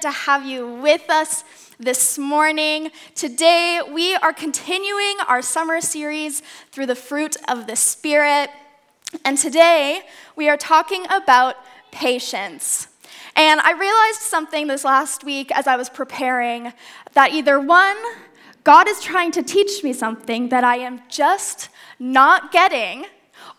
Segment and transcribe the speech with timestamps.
[0.00, 1.44] to have you with us
[1.78, 2.90] this morning.
[3.14, 6.42] Today, we are continuing our summer series
[6.72, 8.48] through the fruit of the Spirit.
[9.26, 10.00] And today,
[10.36, 11.56] we are talking about
[11.92, 12.88] patience.
[13.36, 16.72] And I realized something this last week as I was preparing
[17.12, 17.96] that either one,
[18.64, 23.04] God is trying to teach me something that I am just not getting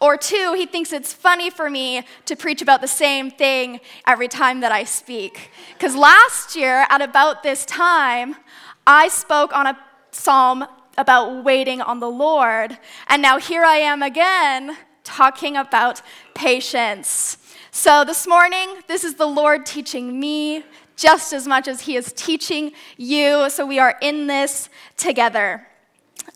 [0.02, 4.28] or two, he thinks it's funny for me to preach about the same thing every
[4.28, 5.52] time that I speak.
[5.74, 8.36] Because last year, at about this time,
[8.88, 9.78] I spoke on a
[10.10, 10.66] psalm
[10.98, 12.78] about waiting on the Lord.
[13.08, 16.02] And now here I am again talking about
[16.34, 17.38] patience.
[17.70, 20.64] So this morning, this is the Lord teaching me
[20.96, 23.50] just as much as He is teaching you.
[23.52, 25.68] So we are in this together.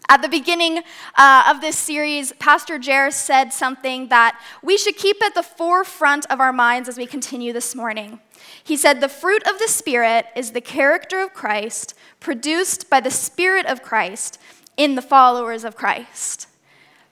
[0.08, 0.84] At the beginning
[1.16, 6.26] uh, of this series, Pastor Jer said something that we should keep at the forefront
[6.30, 8.20] of our minds as we continue this morning.
[8.64, 13.12] He said, The fruit of the Spirit is the character of Christ produced by the
[13.12, 14.38] Spirit of Christ
[14.78, 16.48] in the followers of Christ.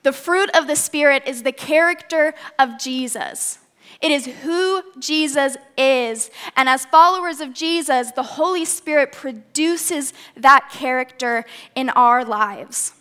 [0.04, 3.58] The fruit of the Spirit is the character of Jesus.
[4.04, 6.30] It is who Jesus is.
[6.58, 12.92] And as followers of Jesus, the Holy Spirit produces that character in our lives.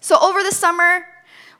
[0.00, 1.06] So, over the summer,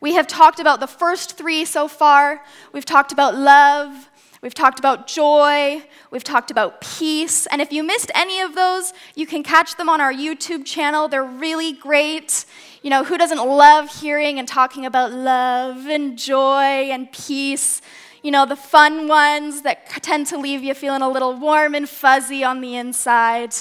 [0.00, 2.44] we have talked about the first three so far.
[2.74, 4.10] We've talked about love,
[4.42, 7.46] we've talked about joy, we've talked about peace.
[7.46, 11.08] And if you missed any of those, you can catch them on our YouTube channel.
[11.08, 12.44] They're really great.
[12.82, 17.80] You know, who doesn't love hearing and talking about love and joy and peace?
[18.22, 21.88] You know, the fun ones that tend to leave you feeling a little warm and
[21.88, 23.54] fuzzy on the inside.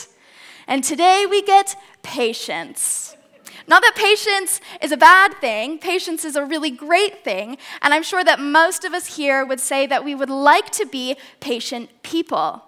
[0.68, 3.16] And today we get patience.
[3.68, 8.04] Not that patience is a bad thing, patience is a really great thing, and I'm
[8.04, 11.90] sure that most of us here would say that we would like to be patient
[12.02, 12.64] people.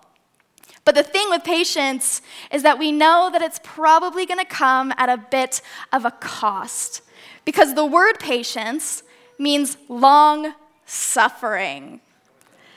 [0.84, 2.22] But the thing with patience
[2.52, 5.62] is that we know that it's probably going to come at a bit
[5.94, 7.02] of a cost.
[7.46, 9.04] Because the word patience
[9.38, 10.54] means long
[10.90, 12.02] suffering.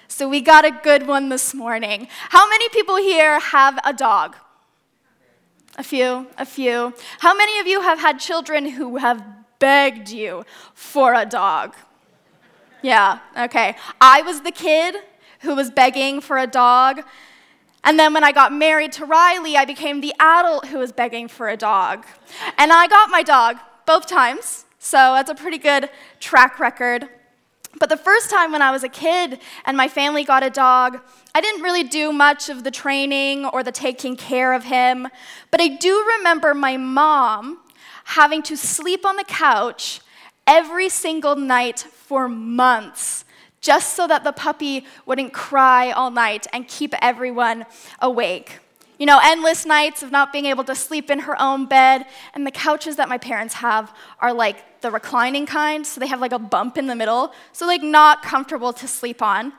[0.07, 2.07] So we got a good one this morning.
[2.29, 4.37] How many people here have a dog?
[5.77, 6.93] A few, a few.
[7.21, 9.25] How many of you have had children who have
[9.59, 11.75] begged you for a dog?
[12.83, 13.77] Yeah, okay.
[14.01, 14.97] I was the kid
[15.41, 17.03] who was begging for a dog.
[17.85, 21.29] And then when I got married to Riley, I became the adult who was begging
[21.29, 22.05] for a dog.
[22.59, 23.57] And I got my dog
[23.87, 24.67] both times.
[24.79, 25.89] So that's a pretty good
[26.21, 27.09] track record.
[27.79, 31.01] But the first time when I was a kid and my family got a dog,
[31.35, 35.09] I didn't really do much of the training or the taking care of him.
[35.51, 37.61] But I do remember my mom
[38.05, 40.01] having to sleep on the couch
[40.47, 43.25] every single night for months
[43.61, 47.65] just so that the puppy wouldn't cry all night and keep everyone
[48.01, 48.59] awake.
[49.03, 52.07] You know, endless nights of not being able to sleep in her own bed.
[52.35, 56.21] And the couches that my parents have are like the reclining kind, so they have
[56.21, 59.55] like a bump in the middle, so like not comfortable to sleep on.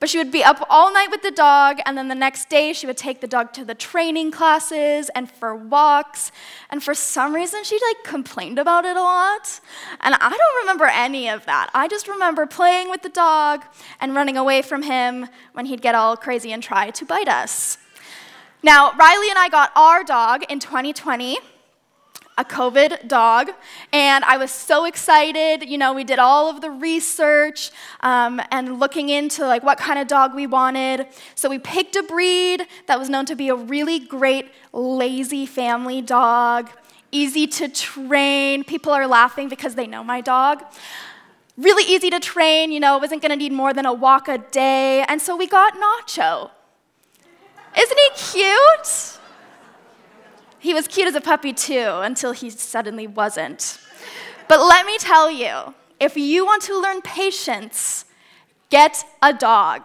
[0.00, 2.72] But she would be up all night with the dog, and then the next day
[2.72, 6.32] she would take the dog to the training classes and for walks.
[6.70, 9.60] And for some reason, she like complained about it a lot.
[10.00, 11.68] And I don't remember any of that.
[11.74, 13.62] I just remember playing with the dog
[14.00, 17.76] and running away from him when he'd get all crazy and try to bite us.
[18.66, 21.38] Now, Riley and I got our dog in 2020
[22.36, 23.50] a COVID dog,
[23.92, 25.70] and I was so excited.
[25.70, 27.70] You know, we did all of the research
[28.00, 31.06] um, and looking into like what kind of dog we wanted.
[31.36, 36.02] So we picked a breed that was known to be a really great lazy family
[36.02, 36.68] dog,
[37.12, 38.64] easy to train.
[38.64, 40.64] People are laughing because they know my dog.
[41.56, 42.72] Really easy to train.
[42.72, 45.46] You know, wasn't going to need more than a walk a day, and so we
[45.46, 46.50] got Nacho.
[47.78, 49.18] Isn't he cute?
[50.58, 53.78] He was cute as a puppy too, until he suddenly wasn't.
[54.48, 58.04] But let me tell you if you want to learn patience,
[58.70, 59.82] get a dog.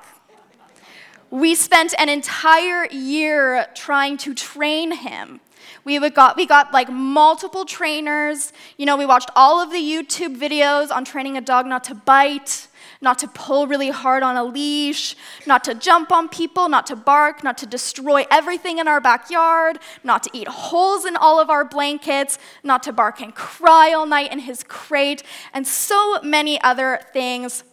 [1.29, 5.39] We spent an entire year trying to train him.
[5.83, 8.51] We, got, we got like multiple trainers.
[8.77, 11.95] You know, we watched all of the YouTube videos on training a dog not to
[11.95, 12.67] bite
[13.01, 15.15] not to pull really hard on a leash,
[15.47, 19.79] not to jump on people, not to bark, not to destroy everything in our backyard,
[20.03, 24.05] not to eat holes in all of our blankets, not to bark and cry all
[24.05, 27.63] night in his crate, and so many other things.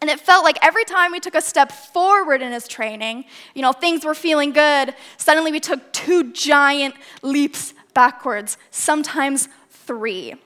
[0.00, 3.24] And it felt like every time we took a step forward in his training,
[3.54, 10.36] you know, things were feeling good, suddenly we took two giant leaps backwards, sometimes three.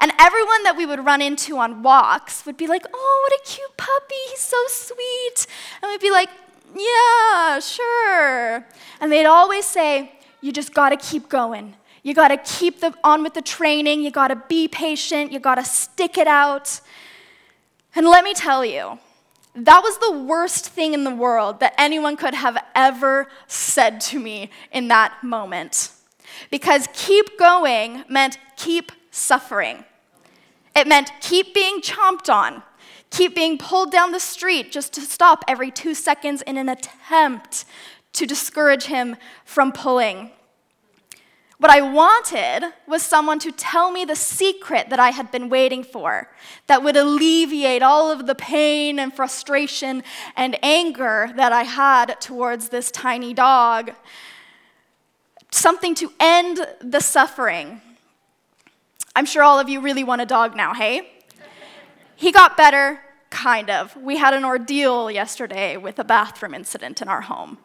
[0.00, 3.44] And everyone that we would run into on walks would be like, oh, what a
[3.44, 5.46] cute puppy, he's so sweet.
[5.82, 6.28] And we'd be like,
[6.74, 8.66] Yeah, sure.
[9.00, 11.74] And they'd always say, You just gotta keep going.
[12.02, 14.02] You gotta keep the, on with the training.
[14.02, 15.32] You gotta be patient.
[15.32, 16.80] You gotta stick it out.
[17.94, 18.98] And let me tell you,
[19.54, 24.20] that was the worst thing in the world that anyone could have ever said to
[24.20, 25.90] me in that moment.
[26.50, 29.84] Because keep going meant keep suffering.
[30.74, 32.62] It meant keep being chomped on,
[33.10, 37.64] keep being pulled down the street just to stop every two seconds in an attempt
[38.14, 40.30] to discourage him from pulling.
[41.58, 45.82] What I wanted was someone to tell me the secret that I had been waiting
[45.82, 46.30] for,
[46.68, 50.04] that would alleviate all of the pain and frustration
[50.36, 53.90] and anger that I had towards this tiny dog.
[55.50, 57.80] Something to end the suffering.
[59.18, 61.10] I'm sure all of you really want a dog now, hey?
[62.14, 63.00] He got better,
[63.30, 63.96] kind of.
[63.96, 67.58] We had an ordeal yesterday with a bathroom incident in our home.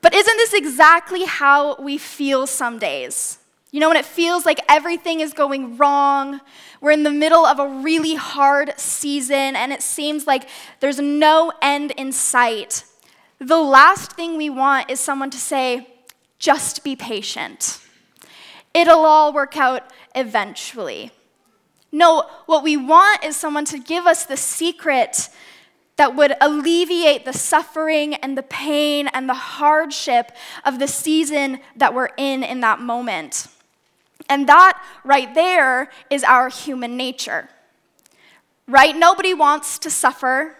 [0.00, 3.38] But isn't this exactly how we feel some days?
[3.72, 6.40] You know, when it feels like everything is going wrong,
[6.80, 10.48] we're in the middle of a really hard season, and it seems like
[10.78, 12.84] there's no end in sight.
[13.40, 15.88] The last thing we want is someone to say,
[16.38, 17.80] just be patient.
[18.72, 19.82] It'll all work out
[20.18, 21.12] eventually.
[21.90, 25.30] No, what we want is someone to give us the secret
[25.96, 30.30] that would alleviate the suffering and the pain and the hardship
[30.64, 33.48] of the season that we're in in that moment.
[34.28, 37.48] And that right there is our human nature.
[38.68, 38.94] Right?
[38.94, 40.56] Nobody wants to suffer.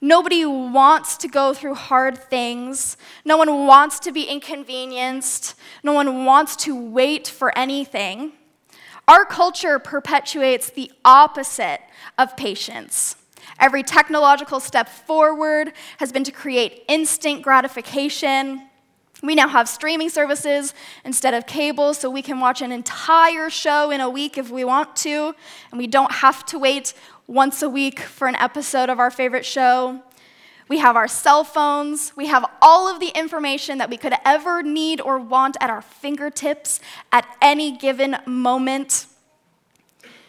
[0.00, 2.96] Nobody wants to go through hard things.
[3.24, 5.54] No one wants to be inconvenienced.
[5.82, 8.32] No one wants to wait for anything.
[9.10, 11.80] Our culture perpetuates the opposite
[12.16, 13.16] of patience.
[13.58, 18.68] Every technological step forward has been to create instant gratification.
[19.20, 20.74] We now have streaming services
[21.04, 24.62] instead of cable, so we can watch an entire show in a week if we
[24.62, 25.34] want to,
[25.72, 26.94] and we don't have to wait
[27.26, 30.00] once a week for an episode of our favorite show.
[30.70, 32.12] We have our cell phones.
[32.16, 35.82] We have all of the information that we could ever need or want at our
[35.82, 36.78] fingertips
[37.10, 39.06] at any given moment.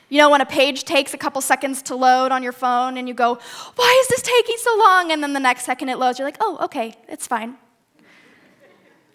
[0.09, 3.07] You know, when a page takes a couple seconds to load on your phone and
[3.07, 3.37] you go,
[3.75, 5.11] why is this taking so long?
[5.11, 7.57] And then the next second it loads, you're like, oh, okay, it's fine.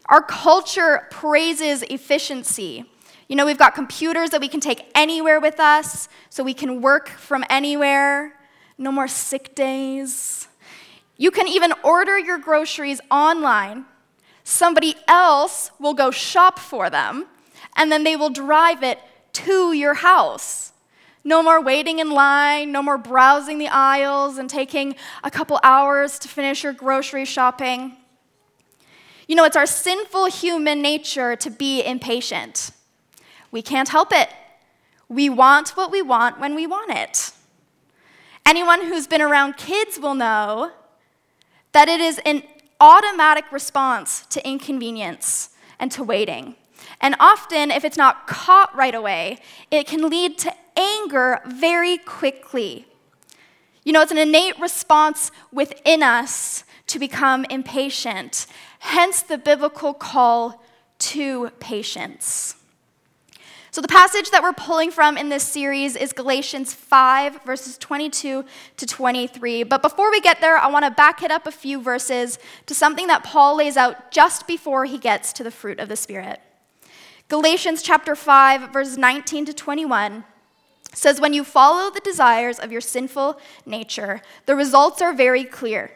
[0.05, 2.85] Our culture praises efficiency.
[3.29, 6.81] You know, we've got computers that we can take anywhere with us, so we can
[6.81, 8.39] work from anywhere.
[8.79, 10.47] No more sick days.
[11.17, 13.87] You can even order your groceries online.
[14.45, 17.27] Somebody else will go shop for them,
[17.77, 18.99] and then they will drive it
[19.33, 20.73] to your house.
[21.25, 24.95] No more waiting in line, no more browsing the aisles and taking
[25.25, 27.97] a couple hours to finish your grocery shopping.
[29.27, 32.71] You know, it's our sinful human nature to be impatient.
[33.51, 34.29] We can't help it.
[35.09, 37.33] We want what we want when we want it.
[38.45, 40.71] Anyone who's been around kids will know
[41.77, 42.43] that it is an
[42.81, 46.55] automatic response to inconvenience and to waiting.
[47.03, 49.41] And often, if it's not caught right away,
[49.71, 52.87] it can lead to anger very quickly.
[53.85, 58.47] You know, it's an innate response within us to become impatient,
[58.79, 60.65] hence the biblical call
[61.01, 62.55] to patience.
[63.77, 68.43] So, the passage that we're pulling from in this series is Galatians 5, verses 22
[68.79, 69.65] to 23.
[69.65, 72.75] But before we get there, I want to back it up a few verses to
[72.75, 76.41] something that Paul lays out just before he gets to the fruit of the Spirit.
[77.29, 80.25] Galatians chapter 5, verses 19 to 21
[80.95, 85.93] says, When you follow the desires of your sinful nature, the results are very clear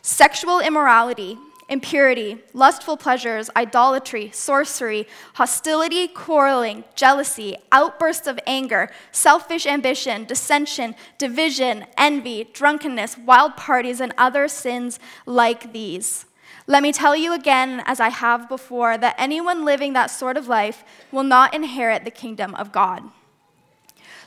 [0.00, 1.36] sexual immorality,
[1.70, 11.86] impurity, lustful pleasures, idolatry, sorcery, hostility, quarreling, jealousy, outbursts of anger, selfish ambition, dissension, division,
[11.96, 16.26] envy, drunkenness, wild parties, and other sins like these.
[16.66, 20.48] Let me tell you again, as I have before, that anyone living that sort of
[20.48, 23.04] life will not inherit the kingdom of God.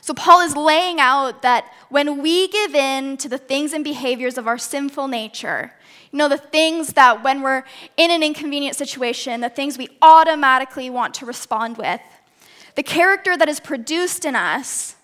[0.00, 4.36] So, Paul is laying out that when we give in to the things and behaviors
[4.36, 5.72] of our sinful nature,
[6.14, 7.64] you know, the things that when we're
[7.96, 12.00] in an inconvenient situation, the things we automatically want to respond with,
[12.76, 14.94] the character that is produced in us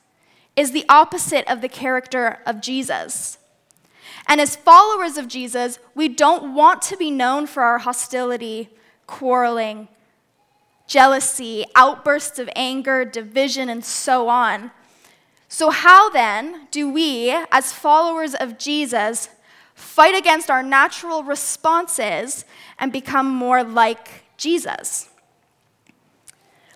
[0.55, 3.39] is the opposite of the character of Jesus.
[4.29, 8.69] And as followers of Jesus, we don't want to be known for our hostility,
[9.09, 9.89] quarreling,
[10.87, 14.71] jealousy, outbursts of anger, division, and so on.
[15.49, 19.29] So, how then do we, as followers of Jesus,
[19.81, 22.45] fight against our natural responses,
[22.79, 25.09] and become more like Jesus.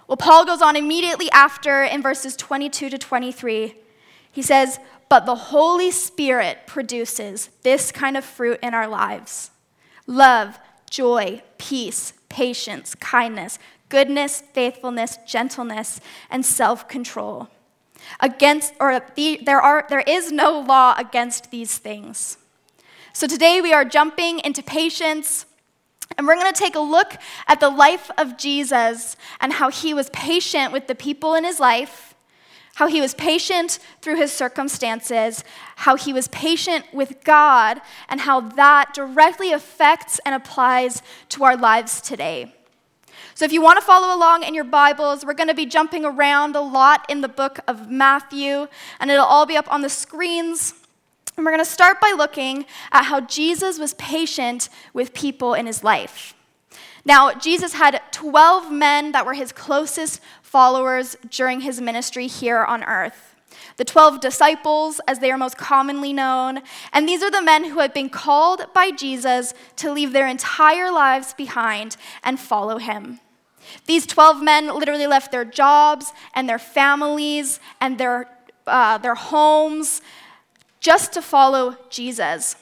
[0.07, 3.75] Well, Paul goes on immediately after in verses 22 to 23.
[4.31, 9.51] He says, But the Holy Spirit produces this kind of fruit in our lives
[10.07, 10.59] love,
[10.91, 13.59] joy, peace, patience, kindness,
[13.89, 17.49] goodness, faithfulness, gentleness, and self control.
[18.21, 22.37] Against, or the, there, are, there is no law against these things.
[23.17, 25.47] So today we are jumping into patience,
[26.19, 27.15] and we're going to take a look
[27.47, 31.61] at the life of Jesus and how he was patient with the people in his
[31.61, 32.17] life,
[32.75, 35.45] how he was patient through his circumstances,
[35.77, 41.57] how he was patient with God, and how that directly affects and applies to our
[41.57, 42.53] lives today.
[43.37, 46.05] So, if you want to follow along in your Bibles, we're going to be jumping
[46.05, 48.67] around a lot in the book of Matthew,
[48.99, 50.75] and it'll all be up on the screens.
[51.37, 55.67] And we're going to start by looking at how Jesus was patient with people in
[55.67, 56.35] his life.
[57.05, 62.85] Now, Jesus had 12 men that were his closest followers during his ministry here on
[62.85, 63.35] earth.
[63.77, 66.61] The 12 disciples, as they are most commonly known,
[66.93, 70.91] and these are the men who had been called by Jesus to leave their entire
[70.91, 73.21] lives behind and follow him.
[73.87, 78.29] These 12 men literally left their jobs and their families and their,
[78.67, 80.03] uh, their homes
[80.85, 82.57] just to follow Jesus.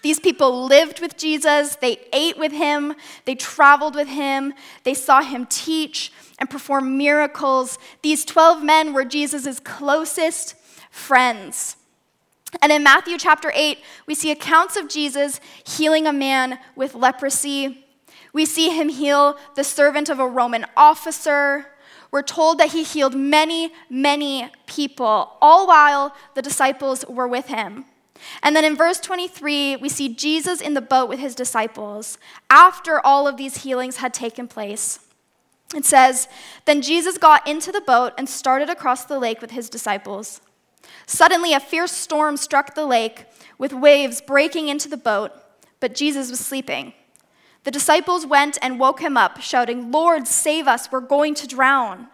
[0.00, 2.94] These people lived with Jesus, they ate with him,
[3.26, 7.78] they traveled with him, they saw him teach and perform miracles.
[8.00, 10.54] These 12 men were Jesus' closest
[10.90, 11.76] friends.
[12.62, 17.84] And in Matthew chapter 8, we see accounts of Jesus healing a man with leprosy.
[18.32, 21.66] We see him heal the servant of a Roman officer
[22.10, 27.84] we're told that he healed many, many people, all while the disciples were with him.
[28.42, 33.04] And then in verse 23, we see Jesus in the boat with his disciples after
[33.04, 35.00] all of these healings had taken place.
[35.74, 36.28] It says,
[36.64, 40.40] Then Jesus got into the boat and started across the lake with his disciples.
[41.06, 43.26] Suddenly, a fierce storm struck the lake,
[43.58, 45.32] with waves breaking into the boat,
[45.80, 46.92] but Jesus was sleeping.
[47.66, 52.06] The disciples went and woke him up, shouting, Lord, save us, we're going to drown.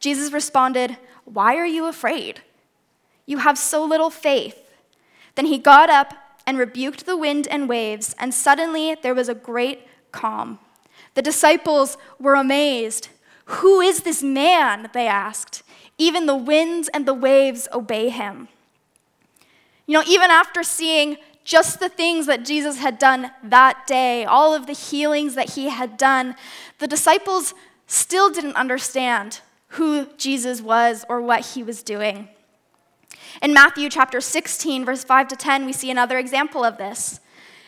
[0.00, 2.40] Jesus responded, Why are you afraid?
[3.26, 4.70] You have so little faith.
[5.34, 6.14] Then he got up
[6.46, 10.60] and rebuked the wind and waves, and suddenly there was a great calm.
[11.12, 13.10] The disciples were amazed.
[13.44, 14.88] Who is this man?
[14.94, 15.62] They asked.
[15.98, 18.48] Even the winds and the waves obey him.
[19.86, 24.52] You know, even after seeing just the things that Jesus had done that day, all
[24.52, 26.34] of the healings that he had done,
[26.80, 27.54] the disciples
[27.86, 32.28] still didn't understand who Jesus was or what he was doing.
[33.40, 37.20] In Matthew chapter 16, verse 5 to 10, we see another example of this.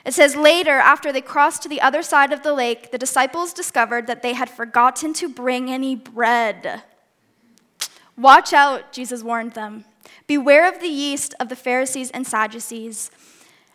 [0.05, 3.53] It says, Later, after they crossed to the other side of the lake, the disciples
[3.53, 6.83] discovered that they had forgotten to bring any bread.
[8.17, 9.85] Watch out, Jesus warned them.
[10.27, 13.13] Beware of the yeast of the Pharisees and Sadducees.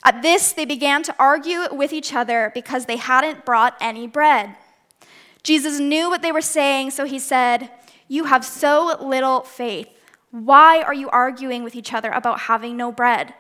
[0.03, 4.55] At this, they began to argue with each other because they hadn't brought any bread.
[5.43, 7.69] Jesus knew what they were saying, so he said,
[8.07, 9.87] You have so little faith.
[10.31, 13.33] Why are you arguing with each other about having no bread?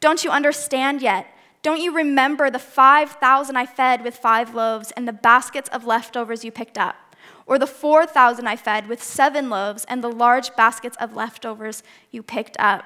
[0.00, 1.26] Don't you understand yet?
[1.62, 6.44] Don't you remember the 5,000 I fed with five loaves and the baskets of leftovers
[6.44, 6.96] you picked up?
[7.46, 12.22] Or the 4,000 I fed with seven loaves and the large baskets of leftovers you
[12.22, 12.84] picked up?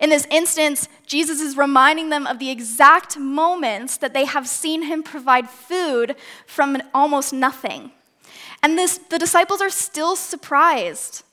[0.00, 4.82] In this instance, Jesus is reminding them of the exact moments that they have seen
[4.82, 7.92] him provide food from almost nothing.
[8.62, 11.24] And this, the disciples are still surprised.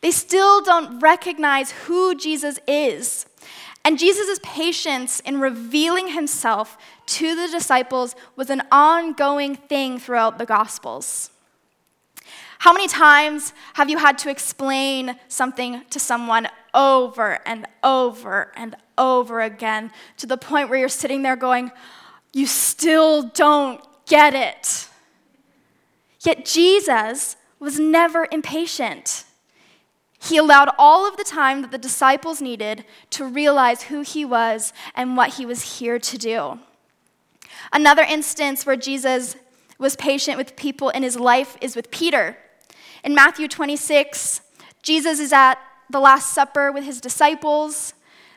[0.00, 3.26] They still don't recognize who Jesus is.
[3.84, 10.46] And Jesus' patience in revealing himself to the disciples was an ongoing thing throughout the
[10.46, 11.30] Gospels.
[12.62, 18.76] How many times have you had to explain something to someone over and over and
[18.96, 21.72] over again to the point where you're sitting there going,
[22.32, 24.86] You still don't get it?
[26.20, 29.24] Yet Jesus was never impatient.
[30.20, 34.72] He allowed all of the time that the disciples needed to realize who he was
[34.94, 36.60] and what he was here to do.
[37.72, 39.34] Another instance where Jesus
[39.80, 42.36] was patient with people in his life is with Peter.
[43.04, 44.40] In Matthew 26,
[44.82, 45.58] Jesus is at
[45.90, 47.94] the Last Supper with his disciples.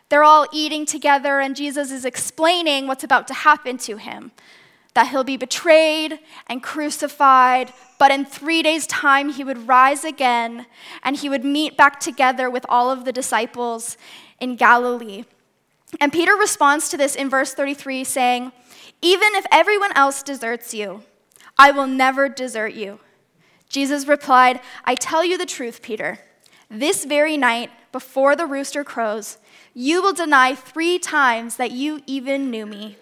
[0.10, 4.32] They're all eating together, and Jesus is explaining what's about to happen to him
[4.96, 10.66] that he'll be betrayed and crucified, but in three days' time, he would rise again
[11.04, 13.98] and he would meet back together with all of the disciples
[14.40, 15.26] in Galilee.
[16.00, 18.54] And Peter responds to this in verse 33, saying,
[19.02, 21.04] Even if everyone else deserts you,
[21.58, 23.00] I will never desert you.
[23.76, 26.20] Jesus replied, I tell you the truth, Peter.
[26.72, 29.38] This very night, before the rooster crows,
[29.74, 32.96] you will deny three times that you even knew me.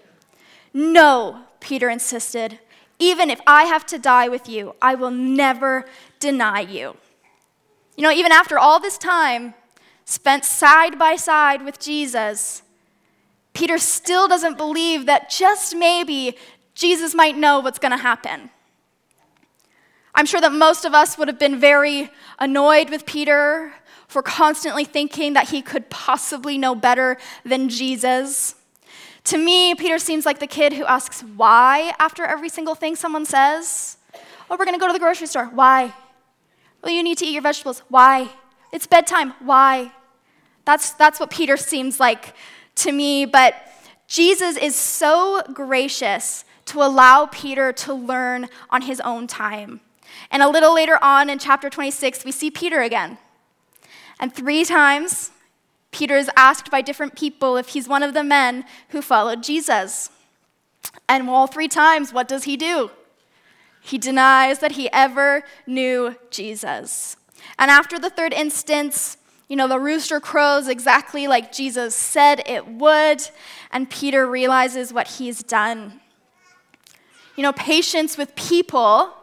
[0.73, 2.57] No, Peter insisted.
[2.97, 5.85] Even if I have to die with you, I will never
[6.19, 6.97] deny you.
[7.95, 9.53] You know, even after all this time
[10.05, 12.63] spent side by side with Jesus,
[13.53, 16.35] Peter still doesn't believe that just maybe
[16.73, 18.49] Jesus might know what's going to happen.
[20.15, 23.73] I'm sure that most of us would have been very annoyed with Peter
[24.07, 28.55] for constantly thinking that he could possibly know better than Jesus.
[29.25, 33.25] To me, Peter seems like the kid who asks why after every single thing someone
[33.25, 33.97] says.
[34.49, 35.45] Oh, we're going to go to the grocery store.
[35.45, 35.93] Why?
[36.83, 37.81] Well, you need to eat your vegetables.
[37.89, 38.29] Why?
[38.71, 39.33] It's bedtime.
[39.39, 39.91] Why?
[40.65, 42.35] That's, that's what Peter seems like
[42.75, 43.25] to me.
[43.25, 43.55] But
[44.07, 49.79] Jesus is so gracious to allow Peter to learn on his own time.
[50.31, 53.17] And a little later on in chapter 26, we see Peter again.
[54.19, 55.31] And three times,
[55.91, 60.09] Peter is asked by different people if he's one of the men who followed Jesus.
[61.07, 62.91] And all three times, what does he do?
[63.81, 67.17] He denies that he ever knew Jesus.
[67.59, 69.17] And after the third instance,
[69.49, 73.21] you know, the rooster crows exactly like Jesus said it would,
[73.71, 75.99] and Peter realizes what he's done.
[77.35, 79.13] You know, patience with people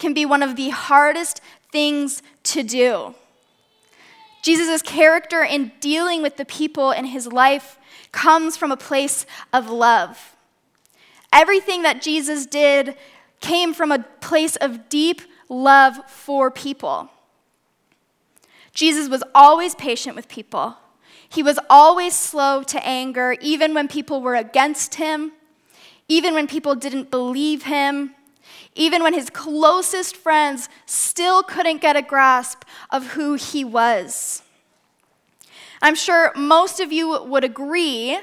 [0.00, 3.14] can be one of the hardest things to do.
[4.42, 7.78] Jesus' character in dealing with the people in his life
[8.10, 10.34] comes from a place of love.
[11.32, 12.96] Everything that Jesus did
[13.40, 17.10] came from a place of deep love for people.
[18.72, 20.76] Jesus was always patient with people.
[21.28, 25.32] He was always slow to anger, even when people were against him,
[26.08, 28.14] even when people didn't believe him,
[28.74, 34.42] even when his closest friends still couldn't get a grasp of who he was.
[35.82, 38.18] I'm sure most of you would agree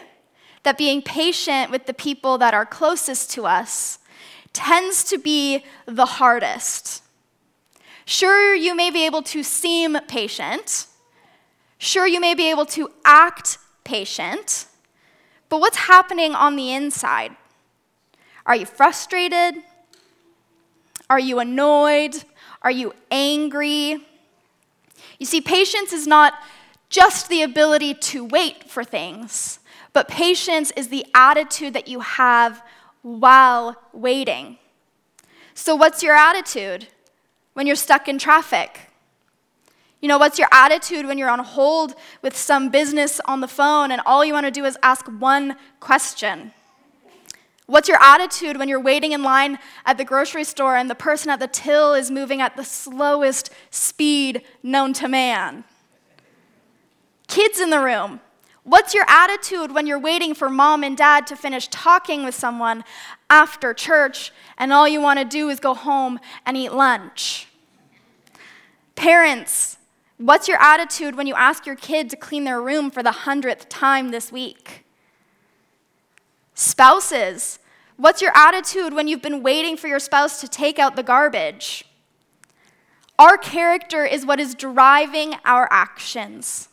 [0.64, 4.00] that being patient with the people that are closest to us
[4.54, 7.04] tends to be the hardest.
[8.06, 10.88] Sure, you may be able to seem patient.
[11.78, 14.66] Sure, you may be able to act patient.
[15.50, 17.36] But what's happening on the inside?
[18.46, 19.56] Are you frustrated?
[21.10, 22.24] Are you annoyed?
[22.62, 24.06] Are you angry?
[25.20, 26.34] You see, patience is not
[26.90, 29.60] just the ability to wait for things,
[29.94, 32.62] but patience is the attitude that you have
[33.02, 34.58] while waiting.
[35.54, 36.88] So, what's your attitude
[37.54, 38.82] when you're stuck in traffic?
[40.02, 43.92] You know, what's your attitude when you're on hold with some business on the phone
[43.92, 46.54] and all you want to do is ask one question?
[47.68, 51.30] What's your attitude when you're waiting in line at the grocery store and the person
[51.30, 55.66] at the till is moving at the slowest speed known to man?
[57.28, 58.22] Kids in the room,
[58.64, 62.86] what's your attitude when you're waiting for mom and dad to finish talking with someone
[63.30, 67.50] after church and all you want to do is go home and eat lunch?
[68.96, 69.78] Parents,
[70.16, 73.68] what's your attitude when you ask your kid to clean their room for the hundredth
[73.68, 74.86] time this week?
[76.60, 77.60] Spouses,
[77.98, 81.86] what's your attitude when you've been waiting for your spouse to take out the garbage?
[83.20, 86.70] Our character is what is driving our actions.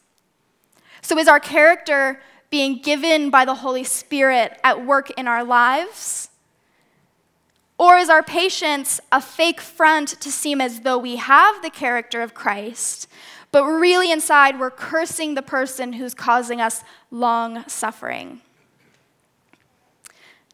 [1.03, 6.31] So, is our character being given by the Holy Spirit at work in our lives?
[7.77, 12.23] Or is our patience a fake front to seem as though we have the character
[12.23, 13.07] of Christ,
[13.53, 18.41] but really inside we're cursing the person who's causing us long suffering?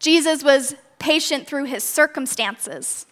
[0.00, 3.06] Jesus was patient through his circumstances.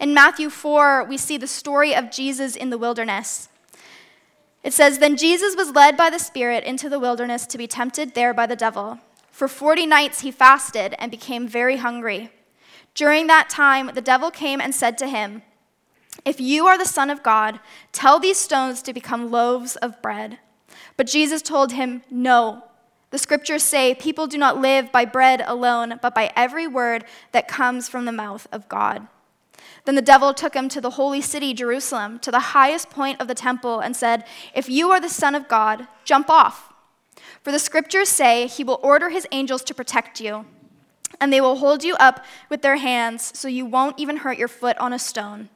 [0.00, 3.48] In Matthew 4, we see the story of Jesus in the wilderness.
[4.64, 8.14] It says, Then Jesus was led by the Spirit into the wilderness to be tempted
[8.14, 8.98] there by the devil.
[9.30, 12.30] For 40 nights he fasted and became very hungry.
[12.94, 15.42] During that time, the devil came and said to him,
[16.24, 17.60] If you are the Son of God,
[17.92, 20.38] tell these stones to become loaves of bread.
[20.96, 22.64] But Jesus told him, No.
[23.14, 27.46] The scriptures say, People do not live by bread alone, but by every word that
[27.46, 29.06] comes from the mouth of God.
[29.84, 33.28] Then the devil took him to the holy city, Jerusalem, to the highest point of
[33.28, 36.72] the temple, and said, If you are the Son of God, jump off.
[37.40, 40.46] For the scriptures say, He will order His angels to protect you,
[41.20, 44.48] and they will hold you up with their hands, so you won't even hurt your
[44.48, 45.50] foot on a stone.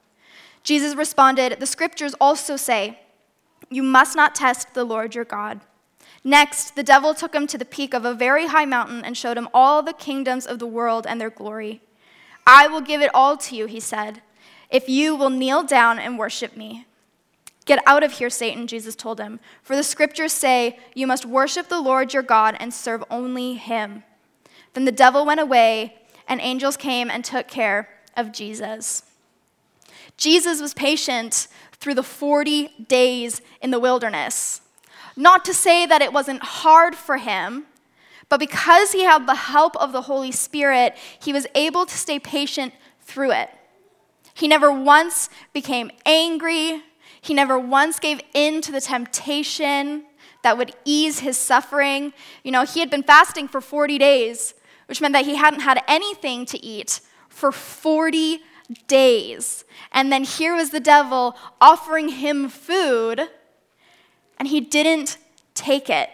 [0.62, 3.00] Jesus responded, The scriptures also say,
[3.68, 5.60] You must not test the Lord your God.
[6.24, 9.38] Next, the devil took him to the peak of a very high mountain and showed
[9.38, 11.80] him all the kingdoms of the world and their glory.
[12.46, 14.22] I will give it all to you, he said,
[14.70, 16.86] if you will kneel down and worship me.
[17.64, 21.68] Get out of here, Satan, Jesus told him, for the scriptures say you must worship
[21.68, 24.04] the Lord your God and serve only him.
[24.72, 29.02] Then the devil went away, and angels came and took care of Jesus.
[30.16, 34.62] Jesus was patient through the 40 days in the wilderness.
[35.18, 37.66] Not to say that it wasn't hard for him,
[38.28, 42.20] but because he had the help of the Holy Spirit, he was able to stay
[42.20, 43.50] patient through it.
[44.32, 46.84] He never once became angry.
[47.20, 50.04] He never once gave in to the temptation
[50.44, 52.12] that would ease his suffering.
[52.44, 54.54] You know, he had been fasting for 40 days,
[54.86, 58.38] which meant that he hadn't had anything to eat for 40
[58.86, 59.64] days.
[59.90, 63.28] And then here was the devil offering him food
[64.38, 65.18] and he didn't
[65.54, 66.10] take it.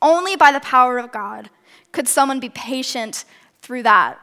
[0.00, 1.50] Only by the power of God
[1.92, 3.24] could someone be patient
[3.60, 4.18] through that.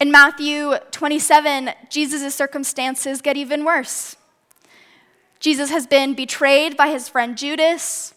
[0.00, 4.16] In Matthew 27, Jesus' circumstances get even worse.
[5.40, 8.14] Jesus has been betrayed by his friend Judas.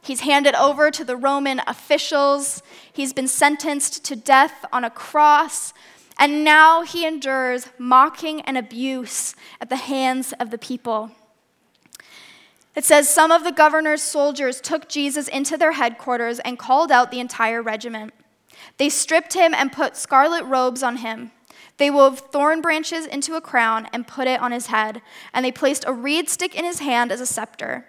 [0.00, 2.62] He's handed over to the Roman officials.
[2.92, 5.72] He's been sentenced to death on a cross.
[6.18, 11.12] And now he endures mocking and abuse at the hands of the people.
[12.78, 17.10] It says some of the governor's soldiers took Jesus into their headquarters and called out
[17.10, 18.14] the entire regiment.
[18.76, 21.32] They stripped him and put scarlet robes on him.
[21.78, 25.02] They wove thorn branches into a crown and put it on his head,
[25.34, 27.84] and they placed a reed stick in his hand as a scepter.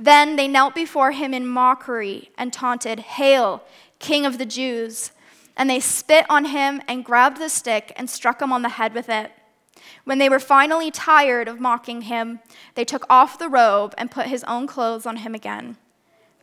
[0.00, 3.62] Then they knelt before him in mockery and taunted, Hail,
[4.00, 5.12] King of the Jews!
[5.56, 8.94] And they spit on him and grabbed the stick and struck him on the head
[8.94, 9.30] with it.
[10.08, 12.40] When they were finally tired of mocking him,
[12.76, 15.76] they took off the robe and put his own clothes on him again.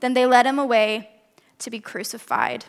[0.02, 1.10] Then they led him away
[1.58, 2.66] to be crucified.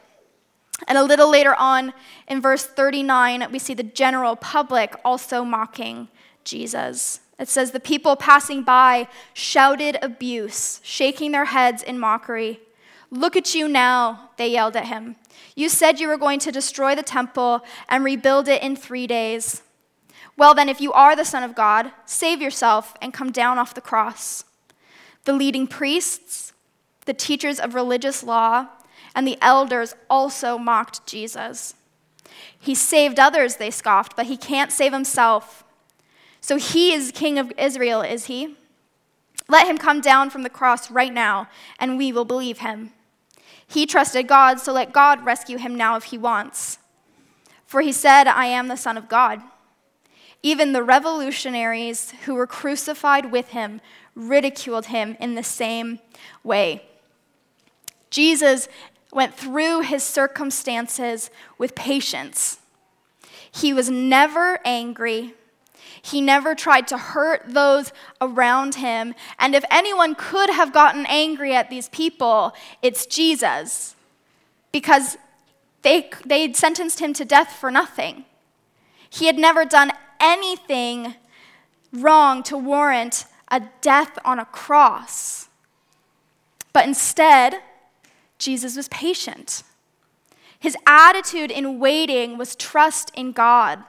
[0.88, 1.92] And a little later on,
[2.26, 6.08] in verse 39, we see the general public also mocking
[6.44, 7.20] Jesus.
[7.38, 12.58] It says, The people passing by shouted abuse, shaking their heads in mockery.
[13.10, 15.16] Look at you now, they yelled at him.
[15.54, 19.60] You said you were going to destroy the temple and rebuild it in three days.
[20.36, 23.74] Well, then, if you are the Son of God, save yourself and come down off
[23.74, 24.44] the cross.
[25.24, 26.52] The leading priests,
[27.06, 28.66] the teachers of religious law,
[29.14, 31.74] and the elders also mocked Jesus.
[32.58, 35.64] He saved others, they scoffed, but he can't save himself.
[36.40, 38.56] So he is king of Israel, is he?
[39.48, 41.48] Let him come down from the cross right now,
[41.78, 42.92] and we will believe him.
[43.66, 46.78] He trusted God, so let God rescue him now if he wants.
[47.66, 49.40] For he said, I am the Son of God.
[50.46, 53.80] Even the revolutionaries who were crucified with him
[54.14, 55.98] ridiculed him in the same
[56.44, 56.84] way.
[58.10, 58.68] Jesus
[59.12, 62.60] went through his circumstances with patience.
[63.50, 65.34] He was never angry.
[66.00, 69.16] He never tried to hurt those around him.
[69.40, 73.96] And if anyone could have gotten angry at these people, it's Jesus.
[74.70, 75.18] Because
[75.82, 78.26] they, they sentenced him to death for nothing.
[79.10, 81.14] He had never done anything
[81.92, 85.48] wrong to warrant a death on a cross.
[86.72, 87.60] But instead,
[88.38, 89.62] Jesus was patient.
[90.58, 93.82] His attitude in waiting was trust in God.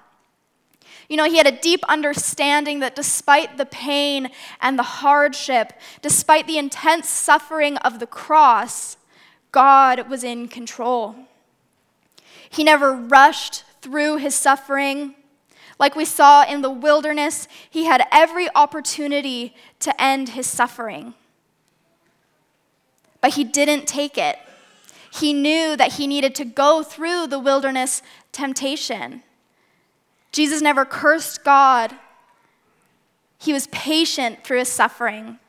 [1.10, 4.30] You know, he had a deep understanding that despite the pain
[4.62, 8.98] and the hardship, despite the intense suffering of the cross,
[9.52, 11.16] God was in control.
[12.50, 15.16] He never rushed through his suffering.
[15.80, 21.14] Like we saw in the wilderness, he had every opportunity to end his suffering.
[23.22, 24.38] But he didn't take it.
[25.14, 29.24] He knew that he needed to go through the wilderness temptation.
[30.32, 31.96] Jesus never cursed God,
[33.40, 35.40] he was patient through his suffering.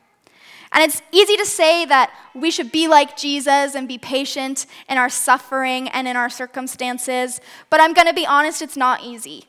[0.73, 4.99] And it's easy to say that we should be like Jesus and be patient in
[4.99, 9.45] our suffering and in our circumstances, but I'm going to be honest, it's not easy.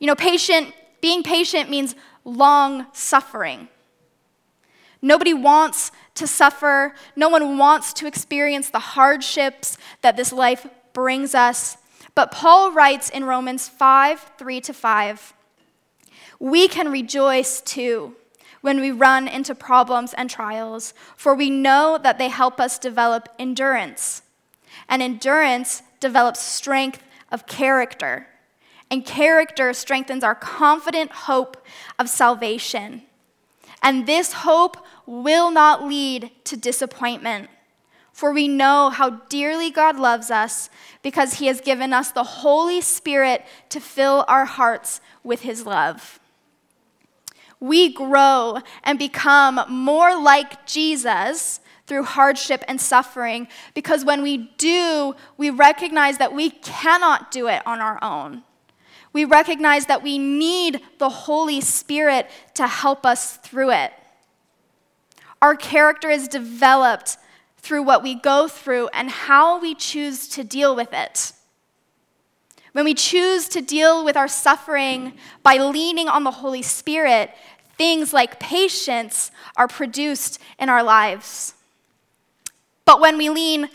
[0.00, 3.68] You know, patient, being patient means long suffering.
[5.00, 6.94] Nobody wants to suffer.
[7.16, 11.76] No one wants to experience the hardships that this life brings us.
[12.14, 15.34] But Paul writes in Romans 5 3 to 5,
[16.38, 18.16] we can rejoice too
[18.62, 23.28] when we run into problems and trials, for we know that they help us develop
[23.38, 24.22] endurance.
[24.88, 28.26] And endurance develops strength of character.
[28.90, 31.64] And character strengthens our confident hope
[31.98, 33.02] of salvation.
[33.82, 34.76] And this hope
[35.06, 37.48] will not lead to disappointment.
[38.12, 40.68] For we know how dearly God loves us
[41.02, 46.18] because he has given us the Holy Spirit to fill our hearts with his love.
[47.60, 55.14] We grow and become more like Jesus through hardship and suffering because when we do,
[55.36, 58.42] we recognize that we cannot do it on our own.
[59.12, 63.92] We recognize that we need the Holy Spirit to help us through it.
[65.42, 67.16] Our character is developed
[67.58, 71.32] through what we go through and how we choose to deal with it.
[72.72, 77.30] When we choose to deal with our suffering by leaning on the Holy Spirit,
[77.76, 81.54] things like patience are produced in our lives.
[82.84, 83.70] But when we lean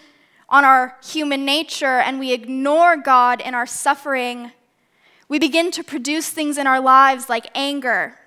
[0.47, 4.51] on our human nature and we ignore God in our suffering,
[5.27, 8.17] we begin to produce things in our lives like anger,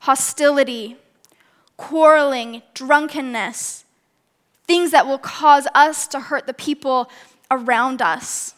[0.00, 0.96] hostility,
[1.76, 3.84] quarreling, drunkenness,
[4.66, 7.10] things that will cause us to hurt the people
[7.50, 8.54] around us.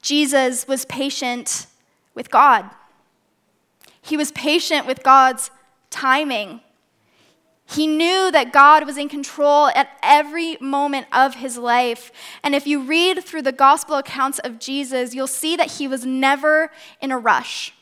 [0.00, 1.66] Jesus was patient
[2.14, 2.70] with God.
[4.02, 5.50] He was patient with God's
[5.90, 6.60] timing.
[7.66, 12.12] He knew that God was in control at every moment of his life.
[12.42, 16.04] And if you read through the gospel accounts of Jesus, you'll see that he was
[16.04, 17.72] never in a rush.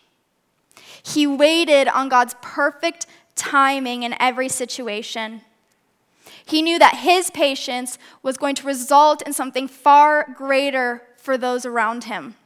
[1.03, 5.43] He waited on God's perfect timing in every situation.
[6.45, 11.67] He knew that his patience was going to result in something far greater for those
[11.67, 12.37] around him.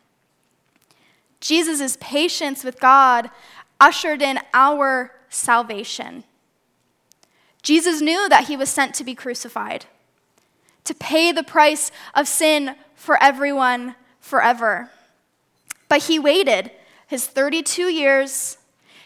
[1.40, 3.30] Jesus' patience with God
[3.78, 6.24] ushered in our salvation.
[7.66, 9.86] Jesus knew that he was sent to be crucified,
[10.84, 14.88] to pay the price of sin for everyone forever.
[15.88, 16.70] But he waited
[17.08, 18.58] his 32 years.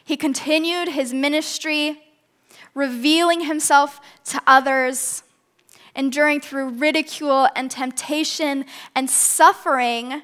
[0.04, 2.02] He continued his ministry,
[2.74, 5.22] revealing himself to others,
[5.96, 10.20] enduring through ridicule and temptation and suffering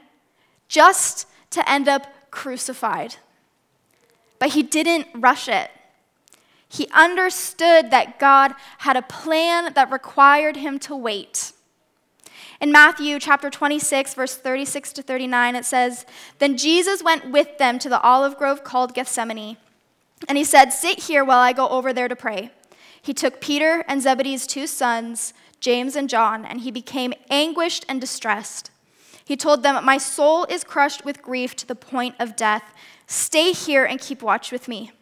[0.69, 3.17] just to end up crucified.
[4.39, 5.71] But he didn't rush it.
[6.69, 11.53] He understood that God had a plan that required him to wait.
[12.61, 16.07] In Matthew chapter 26, verse 36 to 39, it says,
[16.39, 19.59] Then Jesus went with them to the olive grove called Gethsemane.
[20.29, 22.51] And he said, Sit here while I go over there to pray.
[23.01, 28.01] He took Peter and Zebedee's two sons, James and John, and he became anguished and
[28.01, 28.71] distressed.
[29.25, 32.75] He told them, My soul is crushed with grief to the point of death.
[33.07, 34.93] Stay here and keep watch with me.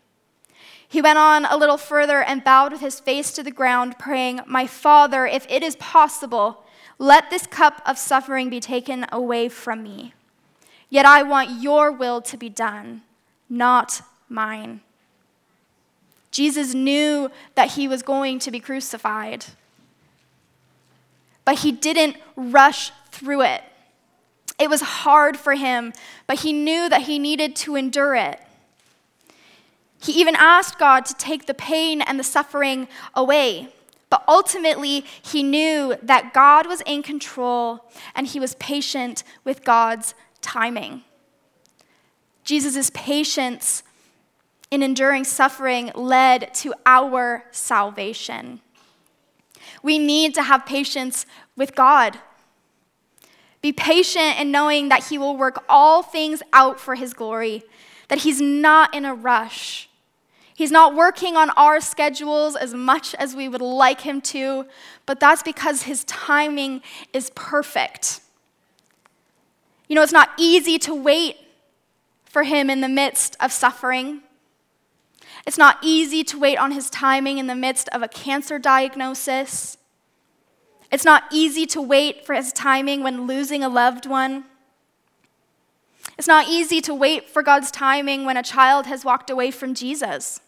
[0.95, 4.39] He went on a little further and bowed with his face to the ground, praying,
[4.47, 6.63] My Father, if it is possible,
[7.01, 10.15] let this cup of suffering be taken away from me.
[10.89, 13.03] Yet I want your will to be done,
[13.51, 14.83] not mine.
[16.31, 19.47] Jesus knew that he was going to be crucified,
[21.45, 23.65] but he didn't rush through it.
[24.61, 25.93] It was hard for him,
[26.29, 28.39] but he knew that he needed to endure it.
[30.05, 33.69] He even asked God to take the pain and the suffering away.
[34.11, 40.15] But ultimately, he knew that God was in control and he was patient with God's
[40.43, 41.03] timing.
[42.45, 43.83] Jesus' patience
[44.71, 48.61] in enduring suffering led to our salvation.
[49.83, 51.25] We need to have patience
[51.57, 52.19] with God.
[53.63, 57.63] Be patient in knowing that He will work all things out for His glory,
[58.09, 59.89] that He's not in a rush,
[60.55, 64.67] He's not working on our schedules as much as we would like him to,
[65.05, 66.81] but that's because his timing
[67.13, 68.21] is perfect.
[69.89, 71.37] You know, it's not easy to wait
[72.25, 74.23] for him in the midst of suffering.
[75.47, 79.77] It's not easy to wait on his timing in the midst of a cancer diagnosis.
[80.91, 84.45] It's not easy to wait for his timing when losing a loved one.
[86.17, 89.75] It's not easy to wait for God's timing when a child has walked away from
[89.75, 90.41] Jesus.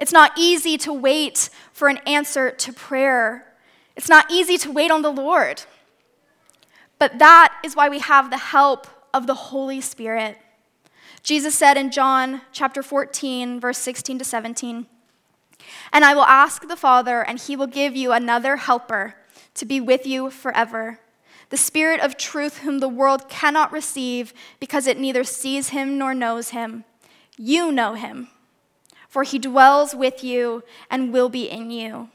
[0.00, 3.46] It's not easy to wait for an answer to prayer.
[3.94, 5.62] It's not easy to wait on the Lord.
[6.98, 10.38] But that is why we have the help of the Holy Spirit.
[11.22, 14.86] Jesus said in John chapter 14, verse 16 to 17,
[15.92, 19.16] And I will ask the Father, and he will give you another helper
[19.54, 21.00] to be with you forever.
[21.50, 26.14] The Spirit of truth, whom the world cannot receive because it neither sees him nor
[26.14, 26.84] knows him.
[27.36, 28.28] You know him
[29.10, 32.08] for he dwells with you and will be in you.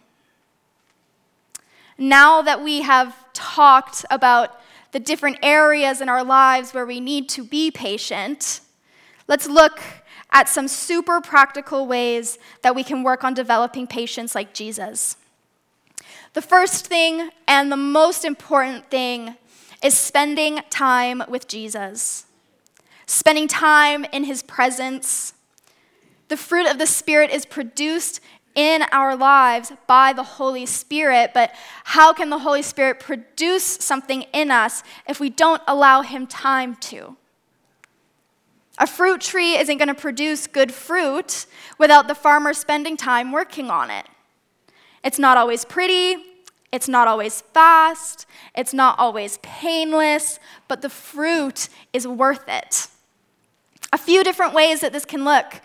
[1.97, 4.59] Now that we have talked about
[4.91, 8.61] the different areas in our lives where we need to be patient,
[9.27, 9.79] let's look
[10.31, 15.17] at some super practical ways that we can work on developing patience like Jesus.
[16.33, 19.35] The first thing and the most important thing
[19.83, 22.25] is spending time with Jesus,
[23.05, 25.33] spending time in his presence.
[26.27, 28.19] The fruit of the Spirit is produced
[28.55, 31.51] in our lives by the Holy Spirit, but
[31.83, 36.75] how can the Holy Spirit produce something in us if we don't allow him time
[36.75, 37.17] to?
[38.77, 41.45] A fruit tree isn't going to produce good fruit
[41.77, 44.05] without the farmer spending time working on it.
[45.03, 46.17] It's not always pretty,
[46.71, 52.87] it's not always fast, it's not always painless, but the fruit is worth it.
[53.93, 55.61] A few different ways that this can look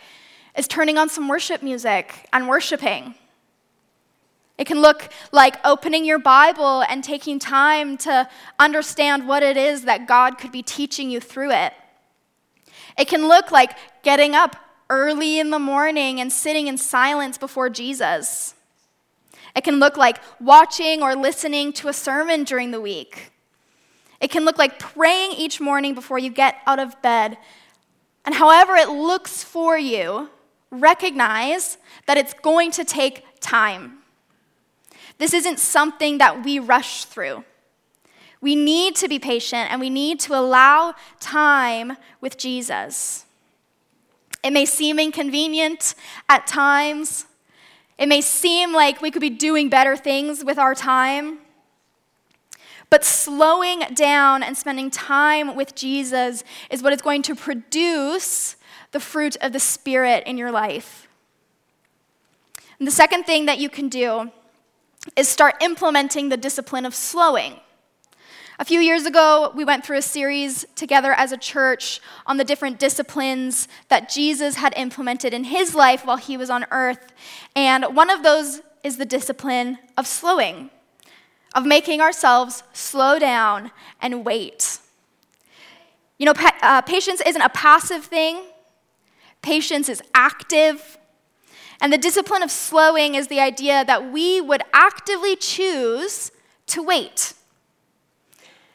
[0.61, 3.15] is turning on some worship music and worshiping.
[4.59, 9.85] It can look like opening your Bible and taking time to understand what it is
[9.85, 11.73] that God could be teaching you through it.
[12.99, 13.71] It can look like
[14.03, 14.55] getting up
[14.91, 18.55] early in the morning and sitting in silence before Jesus.
[19.57, 23.33] It can look like watching or listening to a sermon during the week.
[24.21, 27.39] It can look like praying each morning before you get out of bed.
[28.27, 30.29] And however it looks for you,
[30.71, 33.99] recognize that it's going to take time.
[35.19, 37.45] This isn't something that we rush through.
[38.41, 43.27] We need to be patient and we need to allow time with Jesus.
[44.43, 45.95] It may seem inconvenient
[46.29, 47.27] at times.
[47.99, 51.41] It may seem like we could be doing better things with our time.
[52.89, 58.57] But slowing down and spending time with Jesus is what is going to produce
[58.93, 61.09] the fruit of the Spirit in your life.
[62.79, 64.31] And the second thing that you can do
[65.17, 67.61] is start implementing the discipline of slowing.
[68.59, 72.45] A few years ago, we went through a series together as a church on the
[72.45, 77.13] different disciplines that Jesus had implemented in his life while he was on earth.
[77.57, 80.69] And one of those is the discipline of slowing,
[81.55, 83.71] of making ourselves slow down
[84.03, 84.79] and wait.
[86.19, 88.43] You know, pa- uh, patience isn't a passive thing,
[89.43, 90.99] patience is active.
[91.81, 96.31] And the discipline of slowing is the idea that we would actively choose
[96.67, 97.35] to wait.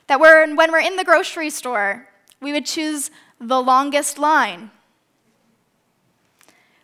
[0.08, 2.08] That we're, when we're in the grocery store,
[2.42, 4.72] we would choose the longest line.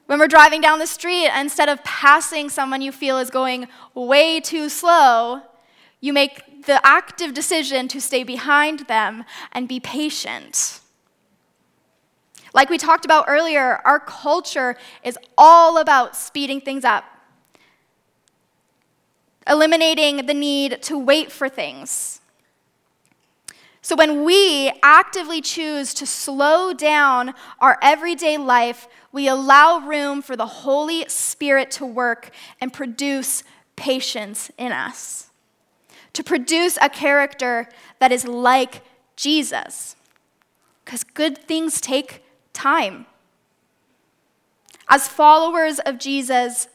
[0.05, 4.41] When we're driving down the street, instead of passing someone you feel is going way
[4.41, 5.41] too slow,
[6.01, 10.80] you make the active decision to stay behind them and be patient.
[12.53, 17.05] Like we talked about earlier, our culture is all about speeding things up,
[19.47, 22.19] eliminating the need to wait for things.
[23.83, 30.35] So, when we actively choose to slow down our everyday life, we allow room for
[30.35, 33.43] the Holy Spirit to work and produce
[33.75, 35.31] patience in us,
[36.13, 38.83] to produce a character that is like
[39.15, 39.95] Jesus.
[40.85, 42.20] Because good things take
[42.53, 43.05] time.
[44.89, 46.67] As followers of Jesus,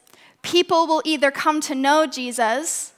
[0.42, 2.92] people will either come to know Jesus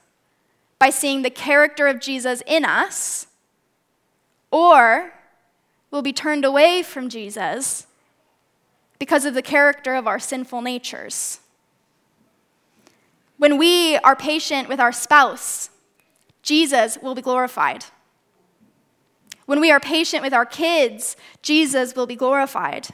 [0.79, 3.27] by seeing the character of Jesus in us
[4.51, 5.13] or
[5.91, 7.87] we'll be turned away from Jesus
[8.99, 11.41] because of the character of our sinful natures.
[13.37, 15.71] When we are patient with our spouse,
[16.43, 17.85] Jesus will be glorified.
[19.49, 22.89] When we are patient with our kids, Jesus will be glorified.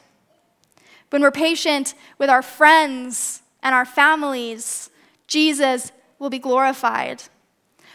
[1.10, 4.88] When we're patient with our friends and our families,
[5.26, 5.90] Jesus
[6.20, 7.24] will be glorified.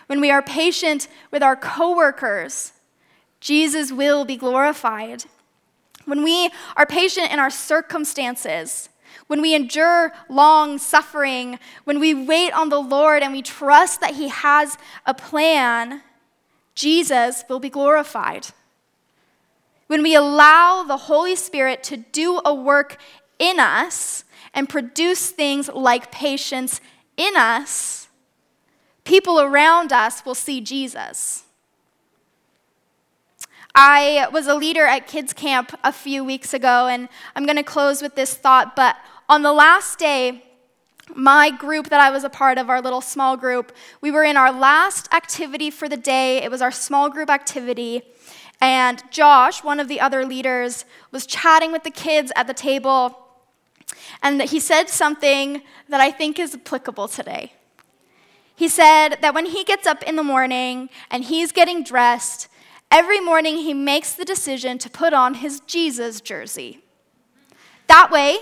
[0.08, 2.74] When we are patient with our coworkers,
[3.40, 5.24] Jesus will be glorified.
[6.04, 8.90] When we are patient in our circumstances,
[9.28, 14.16] when we endure long suffering, when we wait on the Lord and we trust that
[14.16, 16.02] He has a plan,
[16.80, 18.48] Jesus will be glorified.
[19.88, 22.96] When we allow the Holy Spirit to do a work
[23.38, 24.24] in us
[24.54, 26.80] and produce things like patience
[27.18, 28.08] in us,
[29.04, 31.44] people around us will see Jesus.
[33.76, 37.64] I was a leader at kids camp a few weeks ago, and I'm going to
[37.64, 38.78] close with this thought.
[38.78, 38.96] But
[39.28, 40.46] on the last day,
[41.16, 44.38] my group that I was a part of, our little small group, we were in
[44.38, 46.38] our last activity for the day.
[46.38, 48.02] It was our small group activity.
[48.62, 53.18] And Josh, one of the other leaders, was chatting with the kids at the table.
[54.22, 57.54] And he said something that I think is applicable today.
[58.56, 62.50] He said that when he gets up in the morning and he's getting dressed,
[62.92, 66.82] Every morning, he makes the decision to put on his Jesus jersey.
[67.86, 68.40] That way,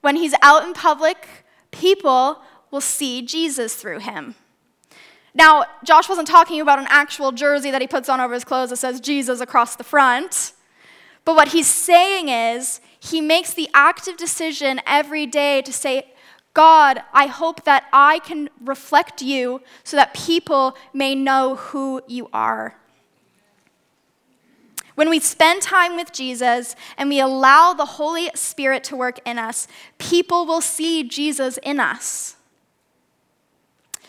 [0.00, 1.41] when he's out in public,
[1.72, 4.36] people will see Jesus through him.
[5.34, 8.70] Now, Josh wasn't talking about an actual jersey that he puts on over his clothes
[8.70, 10.52] that says Jesus across the front.
[11.24, 16.12] But what he's saying is, he makes the active decision every day to say,
[16.54, 22.28] God, I hope that I can reflect you so that people may know who you
[22.32, 22.76] are.
[24.94, 29.38] When we spend time with Jesus and we allow the Holy Spirit to work in
[29.38, 29.66] us,
[29.98, 32.36] people will see Jesus in us.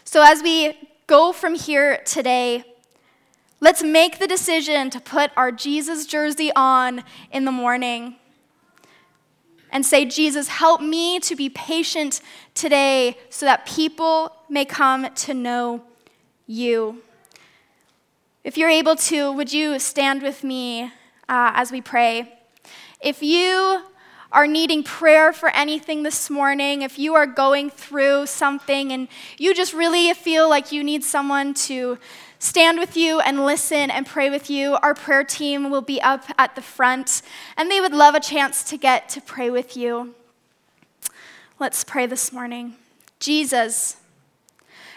[0.03, 2.63] So, as we go from here today,
[3.59, 8.17] let's make the decision to put our Jesus jersey on in the morning
[9.71, 12.21] and say, Jesus, help me to be patient
[12.53, 15.83] today so that people may come to know
[16.45, 17.01] you.
[18.43, 20.83] If you're able to, would you stand with me
[21.29, 22.39] uh, as we pray?
[22.99, 23.83] If you
[24.33, 29.53] are needing prayer for anything this morning, if you are going through something and you
[29.55, 31.97] just really feel like you need someone to
[32.37, 36.25] stand with you and listen and pray with you, our prayer team will be up
[36.37, 37.21] at the front
[37.55, 40.15] and they would love a chance to get to pray with you.
[41.61, 42.75] Let's pray this morning.
[43.21, 43.95] Jesus,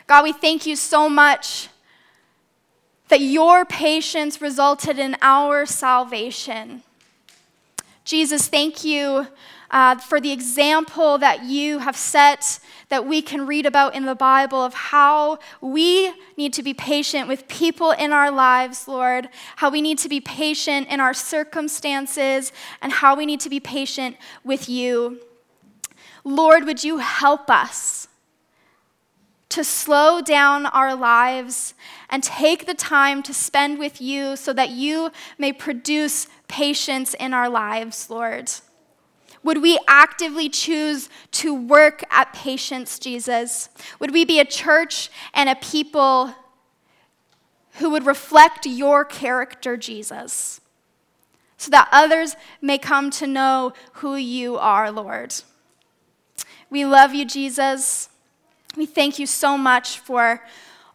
[0.09, 1.69] God, we thank you so much
[3.09, 6.83] that your patience resulted in our salvation.
[8.05, 9.27] Jesus, thank you
[9.71, 14.15] uh, for the example that you have set that we can read about in the
[14.15, 19.71] Bible of how we need to be patient with people in our lives, Lord, how
[19.71, 24.17] we need to be patient in our circumstances, and how we need to be patient
[24.45, 25.21] with you.
[26.23, 28.09] Lord, would you help us?
[29.49, 31.73] to slow down our lives
[32.09, 37.35] and take the time to spend with you so that you may produce patience in
[37.35, 38.51] our lives, Lord.
[39.43, 43.69] Would we actively choose to work at patience, Jesus?
[44.01, 46.35] Would we be a church and a people
[47.75, 50.61] who would reflect your character, Jesus,
[51.59, 55.35] so that others may come to know who you are, Lord?
[56.69, 58.09] We love you, Jesus.
[58.77, 60.43] We thank you so much for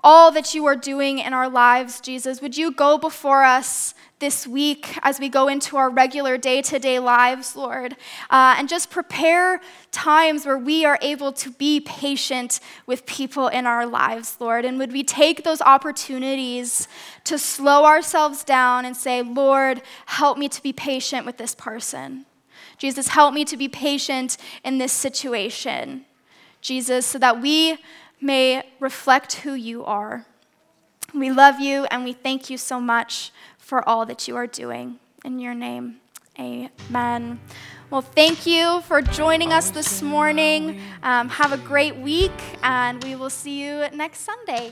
[0.04, 2.42] all that you are doing in our lives, Jesus.
[2.42, 6.80] Would you go before us this week as we go into our regular day to
[6.80, 7.94] day lives, Lord,
[8.30, 9.60] uh, and just prepare
[9.92, 14.64] times where we are able to be patient with people in our lives, Lord?
[14.64, 16.88] And would we take those opportunities
[17.26, 22.26] to slow ourselves down and say, Lord, help me to be patient with this person?
[22.78, 26.06] Jesus, help me to be patient in this situation.
[26.62, 27.78] Jesus, so that we
[28.22, 30.26] may reflect who you are.
[31.14, 35.00] We love you and we thank you so much for all that you are doing.
[35.26, 35.98] In your name,
[36.40, 37.40] amen.
[37.90, 40.80] Well, thank you for joining us this morning.
[41.04, 42.32] Um, have a great week,
[42.64, 44.72] and we will see you next Sunday.